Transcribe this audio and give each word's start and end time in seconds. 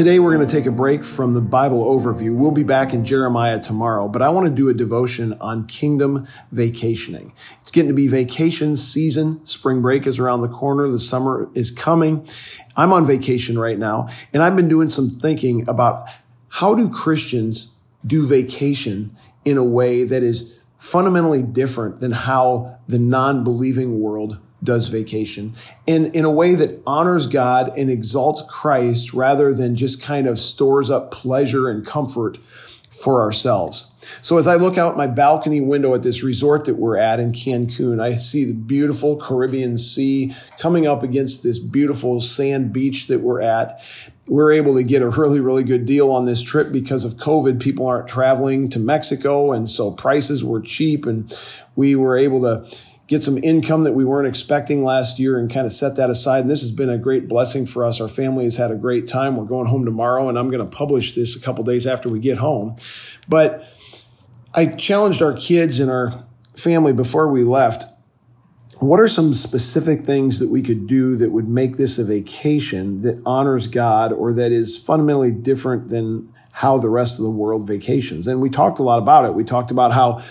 Today, 0.00 0.18
we're 0.18 0.34
going 0.34 0.48
to 0.48 0.56
take 0.56 0.64
a 0.64 0.70
break 0.70 1.04
from 1.04 1.34
the 1.34 1.42
Bible 1.42 1.84
overview. 1.84 2.34
We'll 2.34 2.52
be 2.52 2.62
back 2.62 2.94
in 2.94 3.04
Jeremiah 3.04 3.60
tomorrow, 3.60 4.08
but 4.08 4.22
I 4.22 4.30
want 4.30 4.46
to 4.46 4.50
do 4.50 4.70
a 4.70 4.72
devotion 4.72 5.34
on 5.42 5.66
kingdom 5.66 6.26
vacationing. 6.50 7.34
It's 7.60 7.70
getting 7.70 7.88
to 7.88 7.94
be 7.94 8.08
vacation 8.08 8.78
season. 8.78 9.44
Spring 9.44 9.82
break 9.82 10.06
is 10.06 10.18
around 10.18 10.40
the 10.40 10.48
corner. 10.48 10.88
The 10.88 10.98
summer 10.98 11.50
is 11.52 11.70
coming. 11.70 12.26
I'm 12.78 12.94
on 12.94 13.04
vacation 13.04 13.58
right 13.58 13.78
now, 13.78 14.08
and 14.32 14.42
I've 14.42 14.56
been 14.56 14.68
doing 14.68 14.88
some 14.88 15.10
thinking 15.10 15.68
about 15.68 16.08
how 16.48 16.74
do 16.74 16.88
Christians 16.88 17.74
do 18.06 18.26
vacation 18.26 19.14
in 19.44 19.58
a 19.58 19.64
way 19.64 20.04
that 20.04 20.22
is 20.22 20.60
fundamentally 20.78 21.42
different 21.42 22.00
than 22.00 22.12
how 22.12 22.78
the 22.88 22.98
non-believing 22.98 24.00
world 24.00 24.40
does 24.62 24.88
vacation 24.88 25.54
and 25.88 26.14
in 26.14 26.24
a 26.24 26.30
way 26.30 26.54
that 26.54 26.82
honors 26.86 27.26
God 27.26 27.72
and 27.76 27.90
exalts 27.90 28.42
Christ 28.48 29.14
rather 29.14 29.54
than 29.54 29.76
just 29.76 30.02
kind 30.02 30.26
of 30.26 30.38
stores 30.38 30.90
up 30.90 31.10
pleasure 31.10 31.68
and 31.68 31.86
comfort 31.86 32.38
for 32.90 33.22
ourselves. 33.22 33.88
So 34.20 34.36
as 34.36 34.46
I 34.46 34.56
look 34.56 34.76
out 34.76 34.96
my 34.96 35.06
balcony 35.06 35.60
window 35.60 35.94
at 35.94 36.02
this 36.02 36.22
resort 36.22 36.64
that 36.64 36.74
we're 36.74 36.98
at 36.98 37.20
in 37.20 37.32
Cancun, 37.32 38.02
I 38.02 38.16
see 38.16 38.44
the 38.44 38.52
beautiful 38.52 39.16
Caribbean 39.16 39.78
Sea 39.78 40.34
coming 40.58 40.86
up 40.86 41.02
against 41.02 41.42
this 41.42 41.58
beautiful 41.58 42.20
sand 42.20 42.72
beach 42.72 43.06
that 43.06 43.20
we're 43.20 43.40
at. 43.40 43.82
We're 44.26 44.52
able 44.52 44.74
to 44.74 44.82
get 44.82 45.02
a 45.02 45.08
really, 45.08 45.40
really 45.40 45.64
good 45.64 45.86
deal 45.86 46.10
on 46.10 46.26
this 46.26 46.42
trip 46.42 46.72
because 46.72 47.04
of 47.04 47.14
COVID. 47.14 47.60
People 47.60 47.86
aren't 47.86 48.08
traveling 48.08 48.68
to 48.70 48.78
Mexico. 48.78 49.52
And 49.52 49.70
so 49.70 49.92
prices 49.92 50.44
were 50.44 50.60
cheap 50.60 51.06
and 51.06 51.32
we 51.76 51.94
were 51.94 52.16
able 52.16 52.42
to 52.42 52.76
get 53.10 53.24
some 53.24 53.36
income 53.42 53.82
that 53.82 53.92
we 53.92 54.04
weren't 54.04 54.28
expecting 54.28 54.84
last 54.84 55.18
year 55.18 55.36
and 55.36 55.52
kind 55.52 55.66
of 55.66 55.72
set 55.72 55.96
that 55.96 56.08
aside. 56.08 56.42
And 56.42 56.48
this 56.48 56.62
has 56.62 56.70
been 56.70 56.88
a 56.88 56.96
great 56.96 57.26
blessing 57.26 57.66
for 57.66 57.84
us. 57.84 58.00
Our 58.00 58.06
family 58.06 58.44
has 58.44 58.56
had 58.56 58.70
a 58.70 58.76
great 58.76 59.08
time. 59.08 59.36
We're 59.36 59.46
going 59.46 59.66
home 59.66 59.84
tomorrow 59.84 60.28
and 60.28 60.38
I'm 60.38 60.48
going 60.48 60.62
to 60.62 60.76
publish 60.76 61.16
this 61.16 61.34
a 61.34 61.40
couple 61.40 61.64
days 61.64 61.88
after 61.88 62.08
we 62.08 62.20
get 62.20 62.38
home. 62.38 62.76
But 63.28 63.66
I 64.54 64.66
challenged 64.66 65.22
our 65.22 65.32
kids 65.32 65.80
and 65.80 65.90
our 65.90 66.24
family 66.54 66.92
before 66.92 67.26
we 67.28 67.42
left. 67.42 67.84
What 68.78 69.00
are 69.00 69.08
some 69.08 69.34
specific 69.34 70.04
things 70.04 70.38
that 70.38 70.48
we 70.48 70.62
could 70.62 70.86
do 70.86 71.16
that 71.16 71.32
would 71.32 71.48
make 71.48 71.78
this 71.78 71.98
a 71.98 72.04
vacation 72.04 73.02
that 73.02 73.20
honors 73.26 73.66
God 73.66 74.12
or 74.12 74.32
that 74.34 74.52
is 74.52 74.78
fundamentally 74.78 75.32
different 75.32 75.88
than 75.88 76.32
how 76.52 76.78
the 76.78 76.88
rest 76.88 77.18
of 77.18 77.24
the 77.24 77.30
world 77.30 77.66
vacations? 77.66 78.28
And 78.28 78.40
we 78.40 78.50
talked 78.50 78.78
a 78.78 78.84
lot 78.84 78.98
about 78.98 79.24
it. 79.24 79.34
We 79.34 79.42
talked 79.42 79.72
about 79.72 79.92
how 79.92 80.22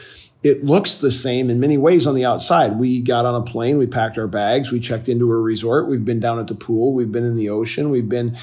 it 0.41 0.63
looks 0.63 0.97
the 0.97 1.11
same 1.11 1.49
in 1.49 1.59
many 1.59 1.77
ways 1.77 2.07
on 2.07 2.15
the 2.15 2.25
outside. 2.25 2.79
We 2.79 3.01
got 3.01 3.25
on 3.25 3.35
a 3.35 3.43
plane, 3.43 3.77
we 3.77 3.87
packed 3.87 4.17
our 4.17 4.27
bags, 4.27 4.71
we 4.71 4.79
checked 4.79 5.09
into 5.09 5.29
a 5.31 5.37
resort, 5.37 5.87
we've 5.87 6.05
been 6.05 6.19
down 6.19 6.39
at 6.39 6.47
the 6.47 6.55
pool, 6.55 6.93
we've 6.93 7.11
been 7.11 7.25
in 7.25 7.35
the 7.35 7.49
ocean, 7.49 7.89
we've 7.89 8.09
been 8.09 8.37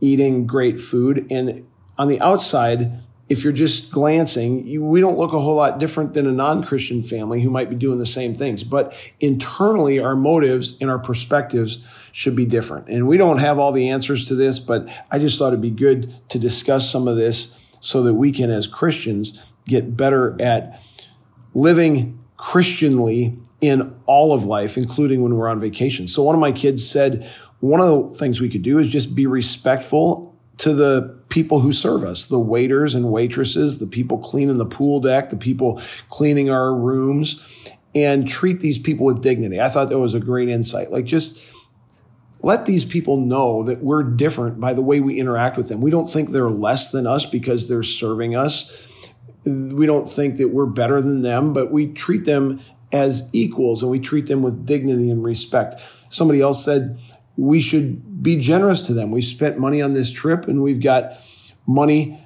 eating 0.00 0.46
great 0.46 0.80
food. 0.80 1.26
And 1.30 1.66
on 1.96 2.08
the 2.08 2.20
outside, 2.20 3.00
if 3.28 3.44
you're 3.44 3.52
just 3.52 3.92
glancing, 3.92 4.66
you, 4.66 4.84
we 4.84 5.00
don't 5.00 5.16
look 5.16 5.32
a 5.32 5.38
whole 5.38 5.54
lot 5.54 5.78
different 5.78 6.14
than 6.14 6.26
a 6.26 6.32
non-Christian 6.32 7.04
family 7.04 7.40
who 7.40 7.48
might 7.48 7.70
be 7.70 7.76
doing 7.76 8.00
the 8.00 8.06
same 8.06 8.34
things. 8.34 8.64
But 8.64 8.92
internally, 9.20 10.00
our 10.00 10.16
motives 10.16 10.76
and 10.80 10.90
our 10.90 10.98
perspectives 10.98 11.84
should 12.10 12.34
be 12.34 12.44
different. 12.44 12.88
And 12.88 13.06
we 13.06 13.18
don't 13.18 13.38
have 13.38 13.60
all 13.60 13.70
the 13.70 13.90
answers 13.90 14.24
to 14.28 14.34
this, 14.34 14.58
but 14.58 14.88
I 15.12 15.20
just 15.20 15.38
thought 15.38 15.48
it'd 15.48 15.60
be 15.60 15.70
good 15.70 16.12
to 16.30 16.40
discuss 16.40 16.90
some 16.90 17.06
of 17.06 17.16
this 17.16 17.54
so 17.78 18.02
that 18.02 18.14
we 18.14 18.32
can, 18.32 18.50
as 18.50 18.66
Christians, 18.66 19.40
get 19.64 19.96
better 19.96 20.36
at 20.42 20.82
living 21.54 22.18
Christianly 22.36 23.38
in 23.60 23.94
all 24.06 24.32
of 24.32 24.44
life, 24.44 24.76
including 24.76 25.22
when 25.22 25.36
we're 25.36 25.48
on 25.48 25.60
vacation. 25.60 26.08
So 26.08 26.22
one 26.22 26.34
of 26.34 26.40
my 26.40 26.52
kids 26.52 26.88
said, 26.88 27.30
one 27.60 27.80
of 27.80 28.10
the 28.10 28.16
things 28.16 28.40
we 28.40 28.48
could 28.48 28.62
do 28.62 28.78
is 28.78 28.88
just 28.88 29.14
be 29.14 29.26
respectful 29.26 30.34
to 30.58 30.74
the 30.74 31.18
people 31.28 31.60
who 31.60 31.72
serve 31.72 32.04
us, 32.04 32.28
the 32.28 32.38
waiters 32.38 32.94
and 32.94 33.10
waitresses, 33.10 33.78
the 33.78 33.86
people 33.86 34.18
cleaning 34.18 34.58
the 34.58 34.66
pool 34.66 35.00
deck, 35.00 35.30
the 35.30 35.36
people 35.36 35.80
cleaning 36.08 36.50
our 36.50 36.74
rooms, 36.74 37.44
and 37.94 38.26
treat 38.26 38.60
these 38.60 38.78
people 38.78 39.06
with 39.06 39.22
dignity. 39.22 39.60
I 39.60 39.68
thought 39.68 39.88
that 39.90 39.98
was 39.98 40.14
a 40.14 40.20
great 40.20 40.48
insight. 40.48 40.90
Like 40.90 41.04
just 41.04 41.42
let 42.42 42.66
these 42.66 42.84
people 42.84 43.18
know 43.18 43.62
that 43.64 43.82
we're 43.82 44.02
different 44.02 44.60
by 44.60 44.72
the 44.72 44.82
way 44.82 45.00
we 45.00 45.18
interact 45.18 45.56
with 45.56 45.68
them. 45.68 45.80
We 45.80 45.90
don't 45.90 46.08
think 46.08 46.30
they're 46.30 46.50
less 46.50 46.90
than 46.90 47.06
us 47.06 47.26
because 47.26 47.68
they're 47.68 47.82
serving 47.82 48.34
us 48.36 48.89
we 49.44 49.86
don't 49.86 50.08
think 50.08 50.36
that 50.36 50.48
we're 50.48 50.66
better 50.66 51.00
than 51.00 51.22
them, 51.22 51.52
but 51.52 51.70
we 51.70 51.92
treat 51.92 52.24
them 52.24 52.60
as 52.92 53.28
equals 53.32 53.82
and 53.82 53.90
we 53.90 54.00
treat 54.00 54.26
them 54.26 54.42
with 54.42 54.66
dignity 54.66 55.10
and 55.10 55.22
respect. 55.22 55.80
Somebody 56.10 56.40
else 56.40 56.64
said 56.64 56.98
we 57.36 57.60
should 57.60 58.22
be 58.22 58.36
generous 58.36 58.82
to 58.82 58.92
them. 58.92 59.10
We 59.10 59.22
spent 59.22 59.58
money 59.58 59.80
on 59.80 59.94
this 59.94 60.12
trip 60.12 60.48
and 60.48 60.62
we've 60.62 60.82
got 60.82 61.16
money 61.66 62.18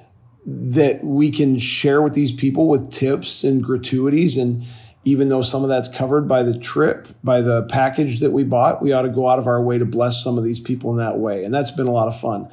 that 0.46 1.04
we 1.04 1.30
can 1.30 1.58
share 1.58 2.02
with 2.02 2.14
these 2.14 2.32
people 2.32 2.68
with 2.68 2.90
tips 2.90 3.44
and 3.44 3.62
gratuities. 3.62 4.36
And 4.36 4.64
even 5.04 5.28
though 5.28 5.42
some 5.42 5.62
of 5.62 5.68
that's 5.68 5.88
covered 5.88 6.26
by 6.26 6.42
the 6.42 6.58
trip, 6.58 7.08
by 7.22 7.40
the 7.40 7.62
package 7.64 8.20
that 8.20 8.32
we 8.32 8.44
bought, 8.44 8.82
we 8.82 8.92
ought 8.92 9.02
to 9.02 9.08
go 9.08 9.28
out 9.28 9.38
of 9.38 9.46
our 9.46 9.62
way 9.62 9.78
to 9.78 9.86
bless 9.86 10.22
some 10.22 10.36
of 10.36 10.44
these 10.44 10.60
people 10.60 10.90
in 10.90 10.96
that 10.98 11.18
way. 11.18 11.44
And 11.44 11.54
that's 11.54 11.70
been 11.70 11.86
a 11.86 11.92
lot 11.92 12.08
of 12.08 12.18
fun. 12.18 12.48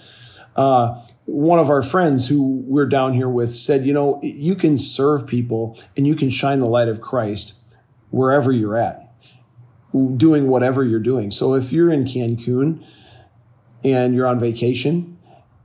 Uh, 0.55 1.01
one 1.31 1.59
of 1.59 1.69
our 1.69 1.81
friends 1.81 2.28
who 2.28 2.62
we're 2.68 2.86
down 2.86 3.14
here 3.14 3.30
with 3.30 3.53
said, 3.53 3.86
you 3.86 3.94
know, 3.94 4.19
you 4.22 4.53
can 4.53 4.78
serve 4.78 5.25
people 5.25 5.80
and 5.96 6.06
you 6.06 6.14
can 6.14 6.30
shine 6.30 6.59
the 6.59 6.68
light 6.68 6.90
of 6.90 7.00
Christ 7.00 7.56
wherever 8.09 8.52
you're 8.52 8.78
at, 8.78 9.14
doing 10.18 10.50
whatever 10.50 10.84
you're 10.84 11.00
doing. 11.00 11.31
So 11.31 11.53
if 11.53 11.72
you're 11.72 11.90
in 11.90 12.03
Cancun 12.03 12.86
and 13.84 14.14
you're 14.14 14.28
on 14.28 14.40
vacation, 14.40 15.18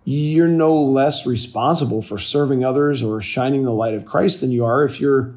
you're 0.04 0.46
no 0.46 0.80
less 0.80 1.26
responsible 1.26 2.00
for 2.00 2.16
serving 2.16 2.64
others 2.64 3.02
or 3.02 3.20
shining 3.20 3.64
the 3.64 3.72
light 3.72 3.94
of 3.94 4.06
Christ 4.06 4.40
than 4.40 4.52
you 4.52 4.64
are 4.64 4.84
if 4.84 5.00
you're 5.00 5.34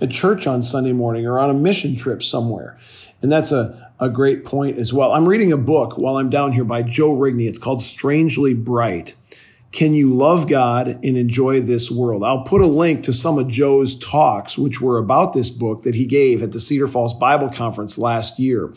at 0.00 0.12
church 0.12 0.46
on 0.46 0.62
Sunday 0.62 0.92
morning 0.92 1.26
or 1.26 1.40
on 1.40 1.50
a 1.50 1.54
mission 1.54 1.96
trip 1.96 2.22
somewhere. 2.22 2.78
And 3.20 3.32
that's 3.32 3.50
a, 3.50 3.90
a 3.98 4.08
great 4.10 4.44
point 4.44 4.78
as 4.78 4.92
well. 4.92 5.10
I'm 5.10 5.28
reading 5.28 5.50
a 5.50 5.56
book 5.56 5.98
while 5.98 6.18
I'm 6.18 6.30
down 6.30 6.52
here 6.52 6.64
by 6.64 6.82
Joe 6.82 7.16
Rigney. 7.16 7.48
It's 7.48 7.58
called 7.58 7.82
Strangely 7.82 8.54
Bright. 8.54 9.16
Can 9.72 9.92
you 9.92 10.12
love 10.12 10.48
God 10.48 10.88
and 11.04 11.16
enjoy 11.16 11.60
this 11.60 11.90
world? 11.90 12.24
I'll 12.24 12.44
put 12.44 12.62
a 12.62 12.66
link 12.66 13.02
to 13.04 13.12
some 13.12 13.38
of 13.38 13.48
Joe's 13.48 13.98
talks, 13.98 14.56
which 14.56 14.80
were 14.80 14.96
about 14.96 15.32
this 15.32 15.50
book 15.50 15.82
that 15.82 15.94
he 15.94 16.06
gave 16.06 16.42
at 16.42 16.52
the 16.52 16.60
Cedar 16.60 16.86
Falls 16.86 17.12
Bible 17.12 17.50
Conference 17.50 17.98
last 17.98 18.38
year. 18.38 18.72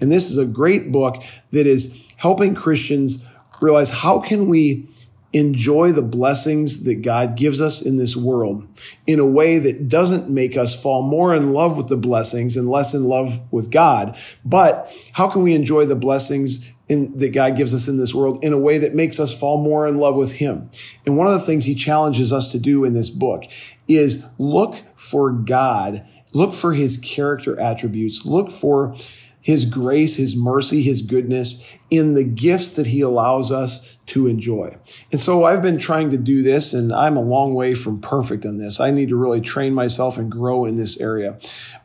And 0.00 0.10
this 0.10 0.30
is 0.30 0.38
a 0.38 0.46
great 0.46 0.90
book 0.90 1.22
that 1.52 1.66
is 1.66 2.04
helping 2.16 2.54
Christians 2.54 3.24
realize 3.60 3.90
how 3.90 4.20
can 4.20 4.48
we 4.48 4.88
enjoy 5.32 5.92
the 5.92 6.02
blessings 6.02 6.84
that 6.84 7.02
God 7.02 7.36
gives 7.36 7.60
us 7.60 7.80
in 7.82 7.96
this 7.96 8.16
world 8.16 8.66
in 9.06 9.20
a 9.20 9.26
way 9.26 9.58
that 9.58 9.88
doesn't 9.88 10.28
make 10.28 10.56
us 10.56 10.80
fall 10.80 11.02
more 11.02 11.34
in 11.34 11.52
love 11.52 11.76
with 11.76 11.88
the 11.88 11.96
blessings 11.96 12.56
and 12.56 12.68
less 12.68 12.94
in 12.94 13.04
love 13.04 13.40
with 13.52 13.70
God. 13.70 14.16
But 14.44 14.92
how 15.12 15.28
can 15.28 15.42
we 15.42 15.54
enjoy 15.54 15.86
the 15.86 15.94
blessings 15.94 16.72
in, 16.90 17.16
that 17.18 17.32
God 17.32 17.56
gives 17.56 17.72
us 17.72 17.86
in 17.86 17.98
this 17.98 18.12
world 18.12 18.42
in 18.42 18.52
a 18.52 18.58
way 18.58 18.78
that 18.78 18.94
makes 18.94 19.20
us 19.20 19.38
fall 19.38 19.62
more 19.62 19.86
in 19.86 19.98
love 19.98 20.16
with 20.16 20.32
Him. 20.32 20.68
And 21.06 21.16
one 21.16 21.28
of 21.28 21.34
the 21.34 21.46
things 21.46 21.64
He 21.64 21.76
challenges 21.76 22.32
us 22.32 22.48
to 22.48 22.58
do 22.58 22.84
in 22.84 22.94
this 22.94 23.10
book 23.10 23.44
is 23.86 24.26
look 24.38 24.74
for 24.96 25.30
God, 25.30 26.04
look 26.34 26.52
for 26.52 26.74
His 26.74 26.96
character 26.96 27.58
attributes, 27.60 28.26
look 28.26 28.50
for 28.50 28.96
His 29.40 29.64
grace, 29.64 30.16
His 30.16 30.36
mercy, 30.36 30.82
His 30.82 31.02
goodness 31.02 31.76
in 31.90 32.14
the 32.14 32.24
gifts 32.24 32.72
that 32.74 32.86
He 32.86 33.00
allows 33.00 33.50
us 33.50 33.96
to 34.06 34.26
enjoy. 34.26 34.76
And 35.12 35.20
so 35.20 35.44
I've 35.44 35.62
been 35.62 35.78
trying 35.78 36.10
to 36.10 36.18
do 36.18 36.42
this 36.42 36.72
and 36.72 36.92
I'm 36.92 37.16
a 37.16 37.22
long 37.22 37.54
way 37.54 37.74
from 37.74 38.00
perfect 38.00 38.44
on 38.44 38.58
this. 38.58 38.80
I 38.80 38.90
need 38.90 39.08
to 39.10 39.16
really 39.16 39.40
train 39.40 39.72
myself 39.72 40.18
and 40.18 40.30
grow 40.30 40.64
in 40.64 40.76
this 40.76 41.00
area. 41.00 41.38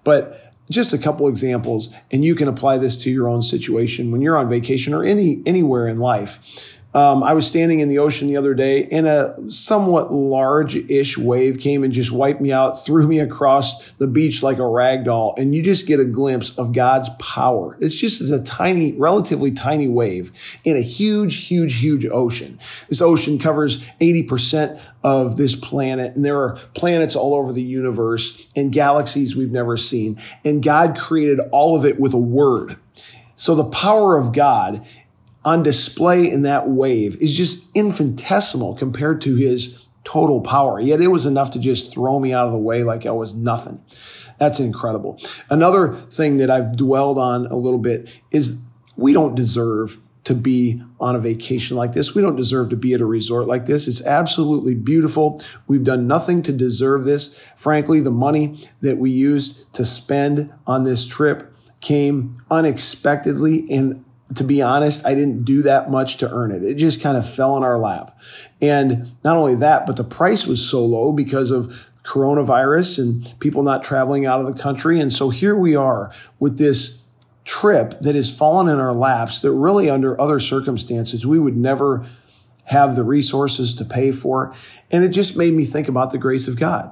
But 0.03 0.53
just 0.69 0.94
a 0.94 0.97
couple 0.97 1.27
examples 1.27 1.94
and 2.12 2.25
you 2.25 2.35
can 2.35 2.47
apply 2.47 2.77
this 2.77 2.97
to 2.97 3.12
your 3.12 3.29
own 3.29 3.44
situation 3.44 4.12
when 4.12 4.21
you're 4.21 4.38
on 4.38 4.50
vacation 4.50 4.94
or 4.94 5.03
any 5.03 5.41
anywhere 5.45 5.88
in 5.88 6.00
life 6.00 6.75
um, 6.95 7.24
I 7.24 7.33
was 7.33 7.45
standing 7.45 7.81
in 7.81 7.89
the 7.89 7.97
ocean 7.97 8.30
the 8.30 8.38
other 8.38 8.53
day 8.53 8.88
and 8.89 9.06
a 9.06 9.36
somewhat 9.50 10.13
large-ish 10.13 11.18
wave 11.18 11.59
came 11.59 11.83
and 11.83 11.92
just 11.92 12.09
wiped 12.09 12.39
me 12.39 12.53
out, 12.53 12.71
threw 12.86 13.06
me 13.06 13.19
across 13.19 13.92
the 13.94 14.07
beach 14.07 14.42
like 14.42 14.59
a 14.59 14.68
rag 14.68 15.03
doll. 15.03 15.36
And 15.38 15.53
you 15.53 15.62
just 15.62 15.88
get 15.88 16.00
a 16.00 16.06
glimpse 16.06 16.57
of 16.57 16.71
God's 16.71 17.09
power. 17.19 17.77
It's 17.81 17.97
just 17.97 18.21
a 18.21 18.39
tiny, 18.39 18.94
relatively 18.94 19.51
tiny 19.51 19.89
wave 19.89 20.31
in 20.63 20.77
a 20.77 20.81
huge, 20.81 21.47
huge, 21.47 21.81
huge 21.81 22.06
ocean. 22.06 22.59
This 22.88 23.01
ocean 23.01 23.39
covers 23.39 23.86
80% 24.00 24.81
of 25.03 25.36
this 25.36 25.53
planet 25.53 26.15
and 26.15 26.24
there 26.24 26.39
are 26.39 26.56
planets 26.75 27.18
all 27.18 27.33
over 27.33 27.51
the 27.51 27.62
universe 27.62 28.48
and 28.56 28.71
galaxies 28.71 29.36
we've 29.36 29.51
never 29.51 29.75
seen. 29.75 30.18
And 30.45 30.63
God 30.63 30.98
created 30.98 31.41
all 31.51 31.75
of 31.75 31.83
it 31.83 32.00
with 32.00 32.13
a 32.13 32.18
word. 32.18 32.77
So 33.36 33.53
the 33.53 33.65
power 33.65 34.18
of 34.18 34.31
God 34.31 34.88
on 35.45 35.63
display 35.63 36.30
in 36.30 36.42
that 36.42 36.68
wave 36.68 37.15
is 37.21 37.38
just 37.38 37.65
infinitesimal 37.74 38.75
compared 38.75 39.21
to 39.21 39.36
his 39.36 39.86
total 40.03 40.42
power. 40.42 40.80
Yet 40.80 41.01
it 41.01 41.07
was 41.07 41.25
enough 41.25 41.51
to 41.51 41.59
just 41.59 41.94
throw 41.94 42.19
me 42.19 42.33
out 42.33 42.47
of 42.47 42.51
the 42.51 42.57
way 42.57 42.83
like 42.83 43.06
I 43.06 43.12
was 43.12 43.33
nothing. 43.33 43.81
That's 44.39 44.59
incredible. 44.59 45.19
Another 45.50 45.94
thing 45.94 46.38
that 46.38 46.50
I've 46.50 46.75
dwelled 46.75 47.18
on 47.18 47.45
a 47.47 47.56
little 47.56 47.80
bit 47.80 48.09
is 48.31 48.62
we 48.97 49.13
don't 49.13 49.36
deserve 49.36 50.00
to 50.25 50.33
be 50.33 50.81
on 51.00 51.15
a 51.15 51.19
vacation 51.19 51.77
like 51.77 51.94
this. 51.94 52.15
We 52.15 52.21
don't 52.21 52.36
deserve 52.36 52.69
to 52.69 52.75
be 52.75 52.94
at 52.94 53.01
a 53.01 53.06
resort 53.06 53.48
like 53.48 53.68
this. 53.68 53.88
It's 53.88 54.03
absolutely 54.06 54.74
beautiful. 54.74 55.41
We've 55.68 55.83
done 55.83 56.07
nothing 56.07 56.41
to 56.44 56.51
deserve 56.51 57.06
this. 57.06 57.39
Frankly, 57.56 58.00
the 58.00 58.12
money 58.12 58.57
that 58.81 58.98
we 58.98 59.12
used 59.12 59.71
to 59.74 59.86
spend 59.86 60.51
on 60.65 60.83
this 60.83 61.06
trip 61.06 61.53
came 61.80 62.41
unexpectedly. 62.50 63.68
And 63.69 64.03
to 64.33 64.44
be 64.44 64.62
honest, 64.62 65.06
I 65.06 65.13
didn't 65.13 65.44
do 65.44 65.62
that 65.62 65.92
much 65.92 66.18
to 66.18 66.31
earn 66.31 66.51
it. 66.51 66.63
It 66.63 66.75
just 66.75 67.01
kind 67.01 67.16
of 67.16 67.30
fell 67.30 67.56
in 67.57 67.63
our 67.63 67.77
lap. 67.77 68.18
And 68.60 69.16
not 69.24 69.38
only 69.38 69.56
that, 69.56 69.86
but 69.86 69.98
the 69.98 70.04
price 70.04 70.48
was 70.48 70.68
so 70.68 70.83
low 70.83 71.12
because 71.12 71.51
of 71.51 71.92
coronavirus 72.04 73.00
and 73.00 73.39
people 73.39 73.63
not 73.63 73.83
traveling 73.83 74.25
out 74.25 74.39
of 74.39 74.48
the 74.48 74.62
country. 74.62 75.00
And 75.00 75.13
so 75.13 75.30
here 75.30 75.56
we 75.56 75.75
are 75.75 76.12
with 76.39 76.57
this 76.57 77.01
trip 77.44 78.00
that 78.00 78.16
has 78.16 78.36
fallen 78.36 78.68
in 78.68 78.80
our 78.80 78.94
laps 78.94 79.42
that 79.42 79.51
really 79.51 79.89
under 79.89 80.19
other 80.19 80.39
circumstances 80.39 81.25
we 81.25 81.38
would 81.38 81.56
never 81.56 82.06
have 82.66 82.95
the 82.95 83.04
resources 83.04 83.75
to 83.75 83.86
pay 83.86 84.12
for. 84.12 84.54
And 84.92 85.04
it 85.04 85.10
just 85.10 85.38
made 85.38 85.54
me 85.54 85.66
think 85.66 85.88
about 85.88 86.12
the 86.12 86.18
grace 86.18 86.48
of 86.48 86.60
God. 86.60 86.92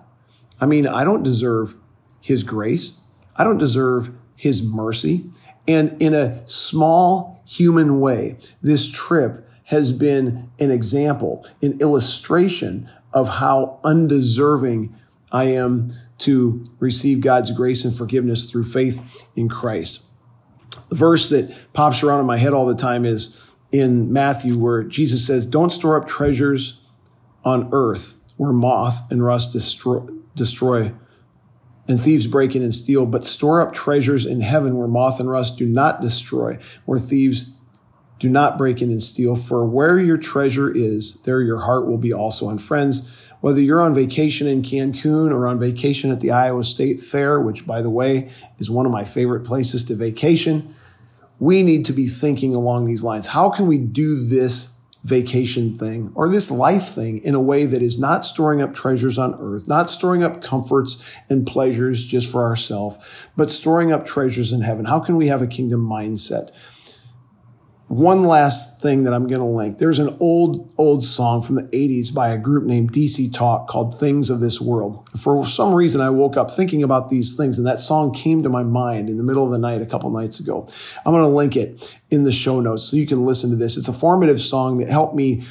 I 0.62 0.68
mean, 0.68 0.86
I 0.86 1.04
don't 1.04 1.24
deserve 1.24 1.76
his 2.22 2.44
grace. 2.44 3.00
I 3.36 3.44
don't 3.44 3.58
deserve 3.58 4.16
his 4.36 4.64
mercy. 4.64 5.30
And 5.68 6.00
in 6.02 6.14
a 6.14 6.46
small 6.48 7.42
human 7.46 8.00
way, 8.00 8.38
this 8.62 8.90
trip 8.90 9.50
has 9.66 9.92
been 9.92 10.50
an 10.60 10.72
example, 10.72 11.46
an 11.62 11.80
illustration 11.80 12.90
of 13.14 13.30
how 13.30 13.80
undeserving 13.84 14.94
I 15.32 15.46
am 15.46 15.92
to 16.20 16.64
receive 16.80 17.22
God's 17.22 17.52
grace 17.52 17.86
and 17.86 17.96
forgiveness 17.96 18.50
through 18.50 18.66
faith 18.66 19.26
in 19.36 19.50
Christ. 19.50 20.04
The 20.90 20.96
verse 20.96 21.30
that 21.30 21.74
pops 21.74 22.04
around 22.04 22.20
in 22.20 22.26
my 22.26 22.38
head 22.38 22.54
all 22.54 22.66
the 22.66 22.76
time 22.76 23.06
is 23.06 23.52
in 23.72 24.12
Matthew, 24.14 24.58
where 24.58 24.84
Jesus 24.84 25.26
says, 25.26 25.46
Don't 25.46 25.72
store 25.72 26.00
up 26.00 26.08
treasures 26.08 26.82
on 27.44 27.70
earth 27.72 28.20
where 28.38 28.54
moth 28.54 29.12
and 29.12 29.24
rust 29.24 29.54
destroy, 29.54 30.02
destroy 30.36 30.92
and 31.88 32.02
thieves 32.02 32.28
break 32.28 32.56
in 32.56 32.62
and 32.62 32.74
steal, 32.74 33.06
but 33.06 33.26
store 33.26 33.62
up 33.62 33.74
treasures 33.74 34.26
in 34.26 34.42
heaven 34.42 34.78
where 34.78 34.88
moth 34.88 35.20
and 35.20 35.30
rust 35.30 35.58
do 35.58 35.66
not 35.66 36.02
destroy, 36.02 36.58
where 36.86 37.00
thieves 37.00 37.54
do 38.20 38.30
not 38.30 38.58
break 38.58 38.82
in 38.82 38.90
and 38.90 39.04
steal. 39.04 39.36
For 39.36 39.66
where 39.66 40.00
your 40.00 40.18
treasure 40.18 40.74
is, 40.74 41.22
there 41.24 41.42
your 41.42 41.62
heart 41.62 41.88
will 41.88 41.98
be 41.98 42.14
also. 42.14 42.50
And 42.50 42.62
friends, 42.62 43.14
whether 43.42 43.60
you're 43.60 43.82
on 43.82 43.94
vacation 43.94 44.48
in 44.48 44.62
Cancun 44.62 45.32
or 45.32 45.46
on 45.48 45.60
vacation 45.60 46.12
at 46.12 46.22
the 46.22 46.32
Iowa 46.32 46.64
State 46.64 47.02
Fair, 47.02 47.42
which 47.42 47.68
by 47.68 47.82
the 47.82 47.90
way 47.90 48.32
is 48.60 48.70
one 48.70 48.86
of 48.86 48.92
my 48.94 49.04
favorite 49.04 49.42
places 49.42 49.84
to 49.86 49.96
vacation, 49.96 50.74
we 51.40 51.64
need 51.64 51.84
to 51.86 51.92
be 51.92 52.08
thinking 52.08 52.56
along 52.56 52.86
these 52.86 53.04
lines. 53.04 53.28
How 53.28 53.50
can 53.50 53.68
we 53.68 53.78
do 53.78 54.24
this 54.24 54.73
vacation 55.04 55.74
thing 55.74 56.12
or 56.16 56.30
this 56.30 56.50
life 56.50 56.88
thing 56.88 57.20
in 57.24 57.36
a 57.36 57.42
way 57.42 57.66
that 57.66 57.82
is 57.82 58.00
not 58.00 58.24
storing 58.24 58.62
up 58.62 58.74
treasures 58.74 59.18
on 59.18 59.36
earth, 59.40 59.68
not 59.68 59.90
storing 59.90 60.24
up 60.24 60.42
comforts 60.42 61.04
and 61.30 61.46
pleasures 61.46 62.06
just 62.06 62.32
for 62.32 62.44
ourselves, 62.44 63.28
but 63.36 63.52
storing 63.52 63.92
up 63.92 64.06
treasures 64.06 64.54
in 64.54 64.62
heaven? 64.62 64.86
How 64.86 65.00
can 65.00 65.18
we 65.18 65.28
have 65.28 65.42
a 65.42 65.48
kingdom 65.48 65.86
mindset? 65.86 66.52
One 67.88 68.24
last 68.24 68.82
thing 68.82 69.04
that 69.04 69.14
I'm 69.14 69.28
going 69.28 69.42
to 69.42 69.46
link. 69.46 69.78
There's 69.78 70.00
an 70.00 70.16
old, 70.20 70.74
old 70.78 71.06
song 71.06 71.42
from 71.42 71.56
the 71.56 71.64
80s 71.64 72.14
by 72.14 72.30
a 72.30 72.38
group 72.38 72.64
named 72.64 72.94
DC 72.94 73.34
Talk 73.34 73.68
called 73.68 74.00
Things 74.00 74.30
of 74.30 74.40
This 74.40 74.62
World. 74.62 75.08
For 75.20 75.46
some 75.46 75.74
reason, 75.74 76.00
I 76.00 76.10
woke 76.10 76.38
up 76.38 76.50
thinking 76.50 76.82
about 76.82 77.10
these 77.10 77.36
things 77.36 77.58
and 77.58 77.68
that 77.68 77.82
song 77.82 78.14
came 78.14 78.42
to 78.42 78.50
my 78.50 78.64
mind 78.64 79.10
in 79.10 79.18
the 79.18 79.24
middle 79.24 79.46
of 79.46 79.52
the 79.52 79.58
night 79.58 79.82
a 79.82 79.86
couple 79.86 80.10
nights 80.10 80.40
ago. 80.40 80.68
I'm 81.06 81.14
going 81.14 81.30
to 81.30 81.36
link 81.36 81.58
it 81.58 82.00
in 82.10 82.24
the 82.24 82.32
show 82.32 82.62
notes 82.62 82.86
so 82.86 82.96
you 82.96 83.06
can 83.06 83.26
listen 83.26 83.50
to 83.50 83.58
this. 83.58 83.78
It's 83.78 83.90
a 83.90 83.94
formative 83.94 84.40
song 84.40 84.78
that 84.78 84.90
helped 84.90 85.14
me 85.14 85.44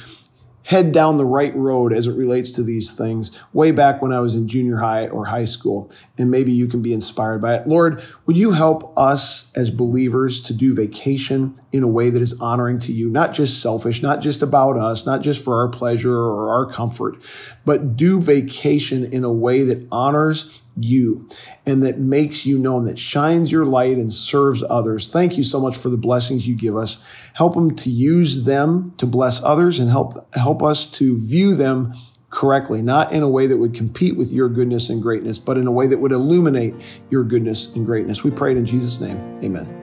head 0.63 0.91
down 0.91 1.17
the 1.17 1.25
right 1.25 1.55
road 1.55 1.93
as 1.93 2.07
it 2.07 2.15
relates 2.15 2.51
to 2.53 2.63
these 2.63 2.93
things 2.93 3.37
way 3.51 3.71
back 3.71 4.01
when 4.01 4.11
I 4.13 4.19
was 4.19 4.35
in 4.35 4.47
junior 4.47 4.77
high 4.77 5.07
or 5.07 5.25
high 5.25 5.45
school. 5.45 5.91
And 6.17 6.31
maybe 6.31 6.51
you 6.51 6.67
can 6.67 6.81
be 6.81 6.93
inspired 6.93 7.41
by 7.41 7.55
it. 7.55 7.67
Lord, 7.67 8.03
would 8.25 8.37
you 8.37 8.51
help 8.51 8.97
us 8.97 9.51
as 9.55 9.69
believers 9.69 10.41
to 10.43 10.53
do 10.53 10.73
vacation 10.73 11.59
in 11.73 11.81
a 11.81 11.87
way 11.87 12.11
that 12.11 12.21
is 12.21 12.39
honoring 12.39 12.77
to 12.77 12.93
you, 12.93 13.09
not 13.09 13.33
just 13.33 13.59
selfish, 13.59 14.03
not 14.03 14.21
just 14.21 14.43
about 14.43 14.77
us, 14.77 15.07
not 15.07 15.21
just 15.21 15.43
for 15.43 15.59
our 15.59 15.67
pleasure 15.67 16.15
or 16.15 16.49
our 16.49 16.67
comfort, 16.67 17.17
but 17.65 17.97
do 17.97 18.21
vacation 18.21 19.11
in 19.11 19.23
a 19.23 19.33
way 19.33 19.63
that 19.63 19.85
honors 19.91 20.61
you 20.77 21.27
and 21.65 21.83
that 21.83 21.97
makes 21.97 22.45
you 22.45 22.59
known, 22.59 22.85
that 22.85 22.99
shines 22.99 23.51
your 23.51 23.65
light 23.65 23.97
and 23.97 24.13
serves 24.13 24.63
others. 24.69 25.11
Thank 25.11 25.35
you 25.35 25.43
so 25.43 25.59
much 25.59 25.75
for 25.75 25.89
the 25.89 25.97
blessings 25.97 26.47
you 26.47 26.55
give 26.55 26.77
us. 26.77 27.01
Help 27.33 27.55
them 27.55 27.75
to 27.77 27.89
use 27.89 28.45
them 28.45 28.93
to 28.97 29.07
bless 29.07 29.41
others 29.43 29.79
and 29.79 29.89
help, 29.89 30.13
help 30.35 30.61
us 30.61 30.85
to 30.91 31.17
view 31.17 31.55
them 31.55 31.93
correctly, 32.29 32.83
not 32.83 33.11
in 33.11 33.23
a 33.23 33.29
way 33.29 33.47
that 33.47 33.57
would 33.57 33.73
compete 33.73 34.15
with 34.15 34.31
your 34.31 34.49
goodness 34.49 34.89
and 34.89 35.01
greatness, 35.01 35.39
but 35.39 35.57
in 35.57 35.65
a 35.65 35.71
way 35.71 35.87
that 35.87 35.99
would 35.99 36.11
illuminate 36.11 36.75
your 37.09 37.23
goodness 37.23 37.75
and 37.75 37.85
greatness. 37.85 38.23
We 38.23 38.29
pray 38.29 38.51
it 38.51 38.57
in 38.57 38.65
Jesus' 38.65 39.01
name. 39.01 39.17
Amen. 39.43 39.82